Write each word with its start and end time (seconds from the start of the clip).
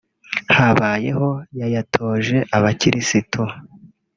habayeho 0.57 1.29
yatoteje 1.75 2.37
Abakristu 2.57 3.41